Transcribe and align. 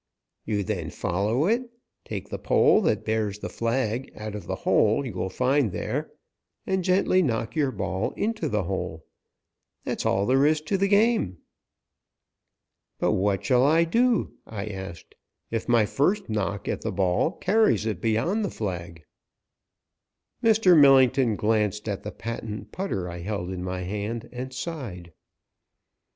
You 0.45 0.63
then 0.63 0.89
follow 0.89 1.45
it, 1.45 1.69
take 2.05 2.29
the 2.29 2.39
pole 2.39 2.81
that 2.81 3.05
bears 3.05 3.37
the 3.37 3.49
flag 3.49 4.11
out 4.15 4.33
of 4.33 4.47
the 4.47 4.55
hole 4.65 5.05
you 5.05 5.13
will 5.13 5.29
find 5.29 5.71
there, 5.71 6.09
and 6.65 6.83
gently 6.83 7.21
knock 7.21 7.55
your 7.55 7.71
ball 7.71 8.09
into 8.13 8.49
the 8.49 8.63
hole. 8.63 9.05
That 9.83 9.99
is 9.99 10.05
all 10.07 10.25
there 10.25 10.43
is 10.43 10.59
to 10.61 10.75
the 10.79 10.87
game." 10.87 11.37
"But 12.97 13.11
what 13.11 13.45
shall 13.45 13.63
I 13.63 13.83
do," 13.83 14.33
I 14.47 14.65
asked, 14.65 15.13
"if 15.51 15.69
my 15.69 15.85
first 15.85 16.27
knock 16.27 16.67
at 16.67 16.81
the 16.81 16.91
ball 16.91 17.33
carries 17.33 17.85
it 17.85 18.01
beyond 18.01 18.43
the 18.43 18.49
flag?" 18.49 19.05
Mr. 20.43 20.75
Millington 20.75 21.35
glanced 21.35 21.87
at 21.87 22.01
the 22.01 22.11
patent 22.11 22.71
putter 22.71 23.07
I 23.07 23.19
held 23.19 23.51
in 23.51 23.63
my 23.63 23.81
hand, 23.81 24.27
and 24.31 24.51
sighed. 24.51 25.13